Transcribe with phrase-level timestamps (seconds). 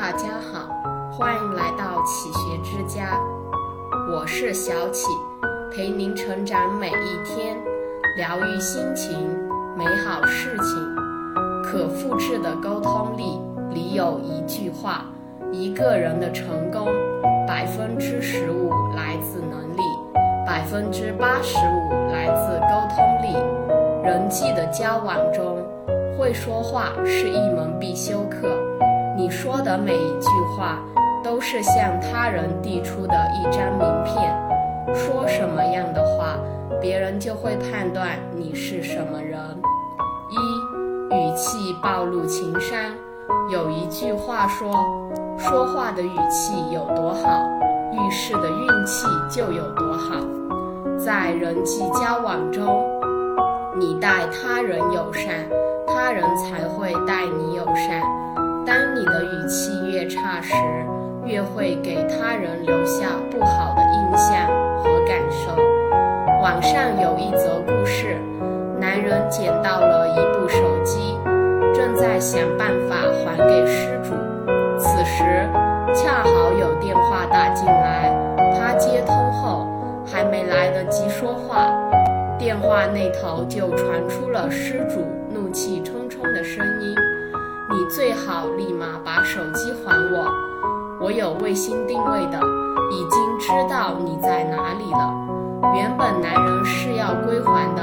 [0.00, 0.66] 大家好，
[1.12, 3.20] 欢迎来到启学之家，
[4.10, 5.06] 我是小启，
[5.70, 7.54] 陪您成长每一天，
[8.16, 9.28] 疗愈心情，
[9.76, 10.96] 美好事情。
[11.62, 13.38] 可复制的沟通力
[13.74, 15.04] 里有一句话：
[15.52, 16.88] 一个人的成功，
[17.46, 19.82] 百分之十五来自能力，
[20.46, 23.36] 百分之八十五来自沟通力。
[24.02, 25.58] 人际的交往中，
[26.18, 28.59] 会说话是一门必修课。
[29.20, 30.78] 你说的每一句话，
[31.22, 34.34] 都是向他人递出的一张名片。
[34.94, 36.38] 说什么样的话，
[36.80, 39.38] 别人就会判断你是什么人。
[40.30, 42.78] 一，语气暴露情商。
[43.52, 44.72] 有一句话说，
[45.36, 47.28] 说话的语气有多好，
[47.92, 50.16] 遇事的运气就有多好。
[50.98, 52.82] 在人际交往中，
[53.76, 55.46] 你待他人友善，
[55.86, 58.00] 他人才会待你友善。
[58.66, 60.54] 当你的语气越差时，
[61.24, 64.46] 越会给他人留下不好的印象
[64.78, 65.56] 和感受。
[66.42, 68.16] 网上有一则故事：
[68.78, 71.18] 男人捡到了一部手机，
[71.74, 74.14] 正在想办法还给失主。
[74.78, 75.24] 此时
[75.94, 78.12] 恰好有电话打进来，
[78.56, 79.66] 他接通后
[80.06, 81.70] 还没来得及说话，
[82.38, 85.04] 电话那头就传出了失主
[89.12, 90.30] 把手机还我，
[91.00, 92.38] 我有卫星定位的，
[92.92, 95.12] 已经知道你在哪里了。
[95.74, 97.82] 原本男人是要归还的，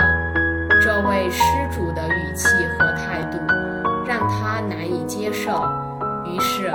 [0.82, 2.48] 这位失主的语气
[2.80, 3.38] 和态度
[4.08, 5.52] 让他难以接受，
[6.24, 6.72] 于是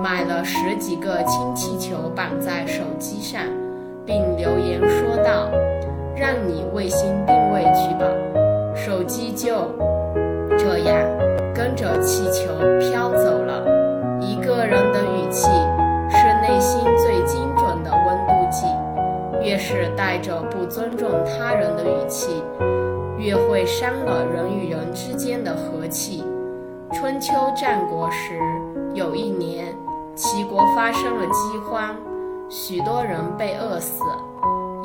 [0.00, 3.42] 买了十几个氢气球绑在手机上，
[4.06, 5.50] 并留言说道
[6.14, 8.06] ：“让你卫星定位去吧。”
[8.78, 9.74] 手机就
[10.56, 10.96] 这样。
[11.54, 12.52] 跟着气球
[19.70, 22.42] 是带着不尊重他人的语气，
[23.18, 26.24] 越会伤了人与人之间的和气。
[26.94, 28.40] 春秋战国时，
[28.94, 29.76] 有一年，
[30.16, 31.94] 齐国发生了饥荒，
[32.48, 34.02] 许多人被饿死。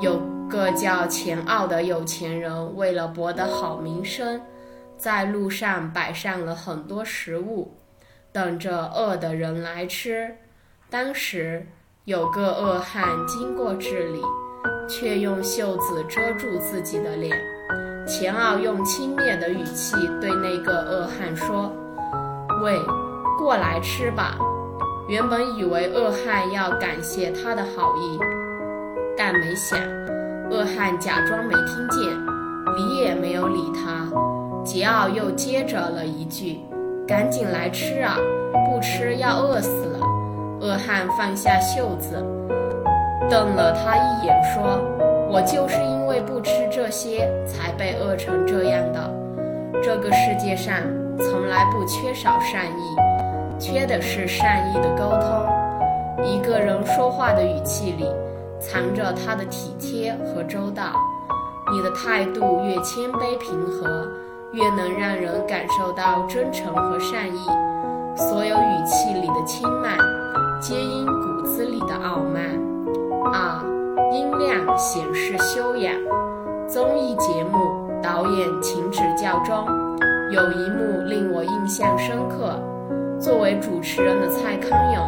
[0.02, 4.42] 有个叫钱骜的有钱人，为了博得好名声。
[4.98, 7.72] 在路上摆上了很多食物，
[8.34, 10.36] 等着饿的人来吃。
[10.90, 11.68] 当时
[12.04, 14.22] 有个恶汉经过这里，
[14.88, 17.36] 却用袖子遮住自己的脸。
[18.06, 21.72] 钱奥用轻蔑的语气对那个恶汉说
[22.64, 22.78] ：“喂，
[23.38, 24.38] 过来吃吧。”
[25.10, 28.18] 原本以为恶汉要感谢他的好意，
[29.18, 29.78] 但没想，
[30.50, 32.10] 恶汉假装没听见，
[32.76, 34.08] 理也没有理他。
[34.66, 36.60] 桀骜又接着了一句
[37.06, 38.18] ：“赶紧来吃啊，
[38.66, 40.00] 不吃要饿死了。”
[40.62, 42.24] 恶汉放下袖子，
[43.30, 44.80] 瞪了他一眼，说
[45.30, 49.00] ：“我就是因为不吃这些，才被饿成这样的。
[49.82, 50.76] 这个世界上
[51.18, 56.26] 从来不缺少善意，缺的是善意的沟通。
[56.26, 58.06] 一个人说话的语气里，
[58.60, 60.94] 藏着他的体贴和周到。
[61.72, 64.08] 你的态度越谦卑平和。”
[64.54, 67.40] 越能让人感受到真诚和善意，
[68.16, 69.98] 所有语气里的轻慢，
[70.62, 72.63] 皆因骨子里的傲慢。
[73.36, 73.60] 二，
[74.12, 75.92] 音量显示修养。
[76.68, 79.66] 综艺节目导演请指教中，
[80.30, 82.54] 有一幕令我印象深刻。
[83.20, 85.04] 作为主持人的蔡康永，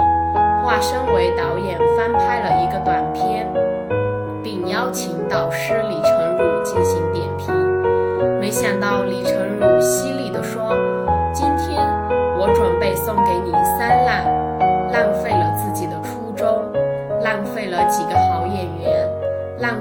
[0.64, 3.47] 化身为导演翻拍了一个短片，
[4.41, 7.53] 并邀请导师李成儒进行点评。
[8.40, 10.74] 没想到李成儒犀利地说
[11.31, 11.80] ：“今天
[12.40, 14.25] 我准备送给你三烂，
[14.91, 15.30] 浪费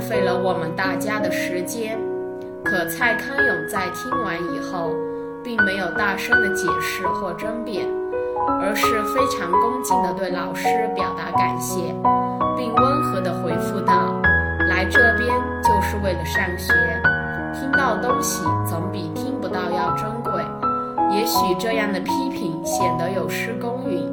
[0.09, 1.99] 费了我们大家的时间。”
[2.65, 4.91] 可蔡康永在听完以后，
[5.43, 7.87] 并没有大声的解释或争辩，
[8.61, 11.95] 而是非常恭敬地对老师表达感谢，
[12.57, 14.19] 并温和地回复道
[14.71, 15.29] ：“来这边
[15.63, 16.73] 就是为了上学。”
[17.53, 20.43] 听到东西总比听不到要珍贵。
[21.11, 24.11] 也许这样的批评显得有失公允，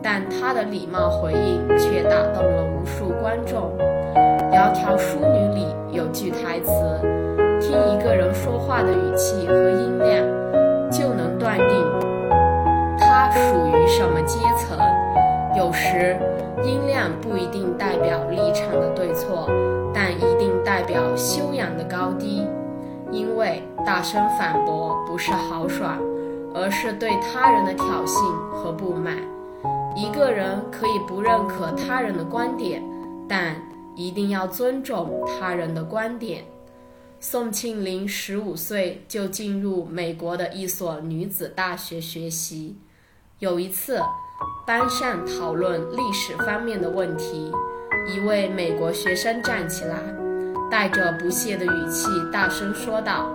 [0.00, 3.76] 但他的礼貌回应却打动了无数观众。
[4.58, 5.24] 《窈窕淑女》
[5.54, 6.72] 里有句台词
[7.62, 10.26] ：“听一个人说话的语气和音量，
[10.90, 11.68] 就能断定
[12.98, 14.76] 他属于什么阶层。”
[15.56, 16.16] 有时，
[16.64, 19.48] 音量不一定代表立场的对错，
[19.94, 22.44] 但一定代表修养的高低。
[23.12, 26.00] 因为大声反驳不是豪爽，
[26.52, 28.18] 而是对他人的挑衅
[28.52, 29.14] 和不满。
[29.94, 32.82] 一个人可以不认可他人的观点，
[33.28, 33.54] 但
[33.98, 36.44] 一定要尊重他人的观点。
[37.20, 42.78] 宋庆龄十五岁就进入美国的一所女子大学学习。
[43.40, 44.00] 有一次，
[44.64, 47.50] 班上讨论历史方面的问题，
[48.14, 49.96] 一位美国学生站起来，
[50.70, 53.28] 带着不屑的语气大声说道：“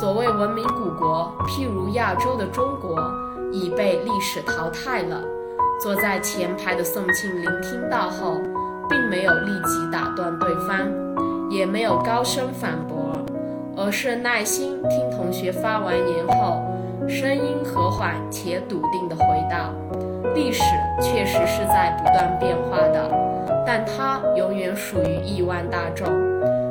[0.00, 3.12] 所谓文明古国，譬如亚洲的中国，
[3.52, 5.22] 已被历史淘汰了。”
[5.82, 8.38] 坐在前排的宋庆龄听到后，
[8.90, 10.90] 并没有立即打断对方，
[11.50, 12.96] 也没有高声反驳。
[13.76, 16.60] 而是耐心听同学发完言后，
[17.08, 19.72] 声音和缓且笃定地回道
[20.34, 20.62] ：“历史
[21.00, 23.10] 确实是在不断变化的，
[23.66, 26.06] 但它永远属于亿万大众。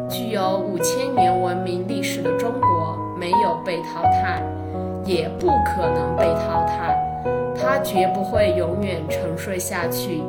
[0.07, 4.44] 具有五千年文明历史的中国没有被淘汰，
[5.04, 6.95] 也不可能被淘汰，
[7.60, 10.22] 它绝不会永远沉睡下去。”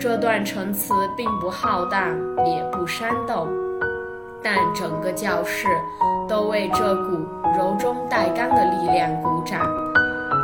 [0.00, 2.16] 这段陈词并不浩荡，
[2.46, 3.48] 也不煽动。
[4.40, 5.66] 但整个教室
[6.28, 7.26] 都为这股
[7.58, 9.60] 柔中带刚的力量鼓掌，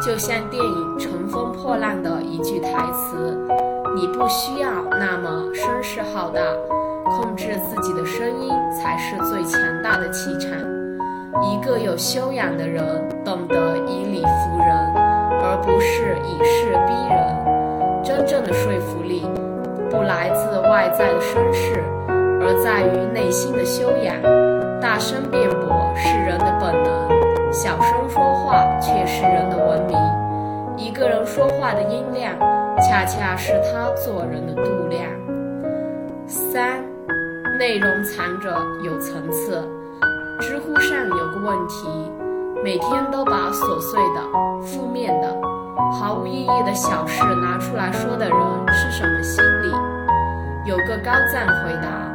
[0.05, 3.39] 就像电影《乘风破浪》的一句台词
[3.95, 6.41] ：“你不需要那么声势浩大，
[7.05, 10.51] 控制自己的声音才是最强大的气场。”
[11.43, 14.95] 一个有修养的人，懂得以理服人，
[15.43, 17.44] 而不是以势逼人。
[18.05, 19.27] 真正的说服力，
[19.91, 21.83] 不来自外在的声势。
[22.47, 24.15] 而在于内心的修养。
[24.81, 29.97] 大声辩驳是人的本能，小声说话却是人的文明。
[30.77, 32.39] 一个人说话的音量，
[32.79, 35.03] 恰恰是他做人的度量。
[36.27, 36.85] 三，
[37.59, 38.55] 内容藏着
[38.85, 39.67] 有层次。
[40.39, 41.89] 知乎上有个问题：
[42.62, 44.21] 每天都把琐碎的、
[44.61, 45.35] 负面的、
[46.00, 48.38] 毫无意义的小事拿出来说的人
[48.69, 50.71] 是什么心理？
[50.71, 52.15] 有个高赞回答。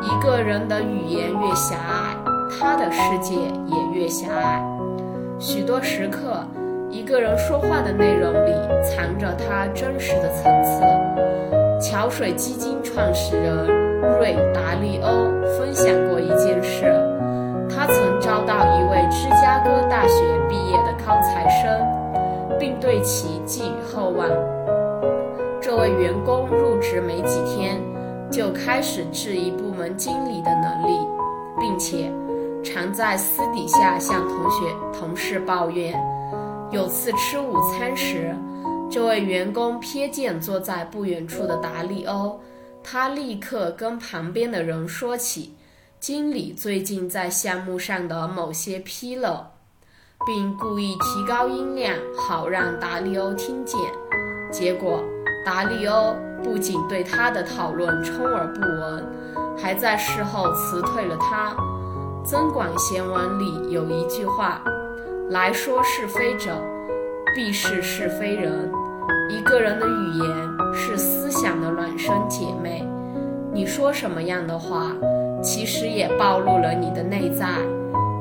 [0.00, 2.14] 一个人的语言越狭隘，
[2.50, 4.62] 他的世界也越狭隘。
[5.38, 6.46] 许多时刻，
[6.90, 8.52] 一个人说话的内容里
[8.82, 10.82] 藏着他真实的层次。
[11.80, 13.66] 桥水基金创始人
[14.18, 15.08] 瑞达利欧
[15.58, 16.84] 分享过一件事：
[17.68, 20.22] 他曾招到一位芝加哥大学，
[22.64, 24.26] 并对其寄予厚望。
[25.60, 27.78] 这位员工入职没几天。
[28.32, 30.98] 就开始质疑部门经理的能力，
[31.60, 32.10] 并且
[32.64, 35.94] 常在私底下向同学、同事抱怨。
[36.72, 38.34] 有次吃午餐时，
[38.90, 42.40] 这位员工瞥见坐在不远处的达利欧，
[42.82, 45.54] 他立刻跟旁边的人说起
[46.00, 49.44] 经理最近在项目上的某些纰漏，
[50.26, 53.78] 并故意提高音量，好让达利欧听见。
[54.50, 55.02] 结果，
[55.44, 56.14] 达利欧。
[56.42, 59.02] 不仅对他的讨论充耳不闻，
[59.56, 61.52] 还在事后辞退了他。
[62.22, 64.62] 《增广贤文》里有一句话
[65.32, 66.50] ：“来说是非者，
[67.34, 68.70] 必是是非人。”
[69.32, 72.86] 一个人的语言是思想的孪生姐妹，
[73.50, 74.92] 你说什么样的话，
[75.42, 77.46] 其实也暴露了你的内在。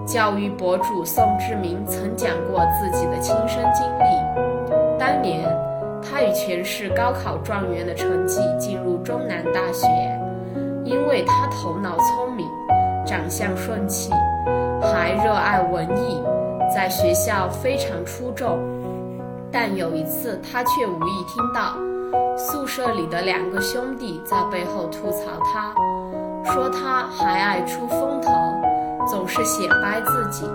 [0.06, 5.44] 教育博主宋志明曾讲过自己的亲身经历，当年。
[6.06, 9.88] 他以全市高考状元的成绩进入中南大学，
[10.84, 12.46] 因为他头脑聪明，
[13.06, 14.12] 长相顺气，
[14.82, 16.22] 还热爱文艺，
[16.76, 18.60] 在学校非常出众。
[19.50, 21.78] 但有一次，他却无意听到
[22.38, 25.74] 宿舍里的两个兄弟在背后吐槽他，
[26.52, 28.30] 说他还爱出风头，
[29.10, 30.46] 总是显摆自己，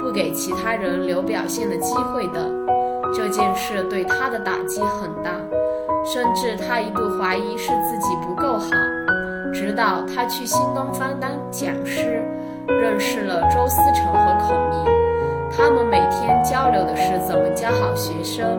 [0.00, 2.50] 不给其他人留表现的机会的。
[3.14, 5.30] 这件事对他的打击很大，
[6.04, 8.70] 甚至他一度怀疑是自己不够好。
[9.52, 12.22] 直到他去新东方当讲师，
[12.66, 18.58] 认识了周思成和孔毅，他们每天交流的是怎么教好学生，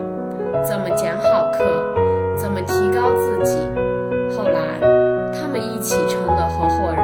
[0.64, 1.64] 怎么讲好课，
[2.36, 3.58] 怎么提高自己。
[4.36, 4.78] 后来，
[5.32, 7.03] 他们一起成了合伙人，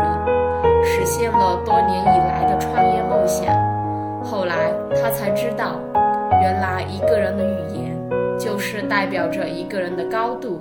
[1.00, 3.46] 实现了多年以来的创业梦想。
[4.22, 5.80] 后来，他才知道。
[6.42, 10.60] 原来一个人的语言，就是代表着一个人的高度。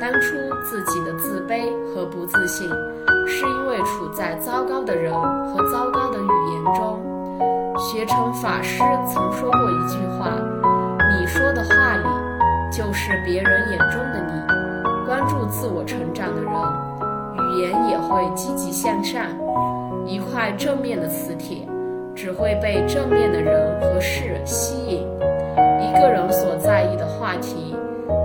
[0.00, 2.68] 当初自己的自卑和不自信，
[3.24, 7.00] 是因为处在糟糕的人和糟糕的语言中。
[7.78, 10.32] 学成法师曾说过一句话
[11.20, 14.42] ：“你说的话里，就是别人眼中的你。”
[15.06, 16.52] 关注自我成长的人，
[17.34, 19.22] 语言也会积极向上。
[20.08, 21.58] 一块正面的磁铁。
[22.20, 25.06] 只会被正面的人和事吸引。
[25.80, 27.76] 一个人所在意的话题，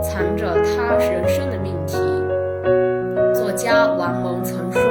[0.02, 2.00] 藏着他人生的命题。
[3.36, 4.82] 作家王蒙曾说：“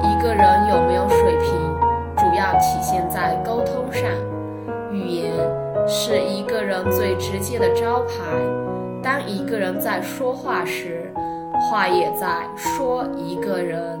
[0.00, 1.50] 一个人有没有水平，
[2.16, 4.08] 主要体现在沟通上。
[4.92, 5.32] 语言
[5.84, 8.14] 是一个人最直接的招牌。
[9.02, 11.12] 当一个人在说话时，
[11.68, 14.00] 话也在说一个人。”